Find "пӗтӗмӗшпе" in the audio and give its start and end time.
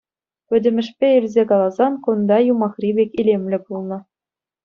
0.47-1.07